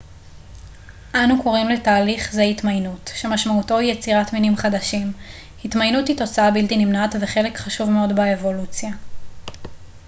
[1.15, 5.13] אנו קוראים לתהליך זה התמיינות שמשמעותו היא יצירת מינים חדשים
[5.65, 8.91] התמיינות היא תוצאה בלתי נמנעת וחלק חשוב מאוד באבולוציה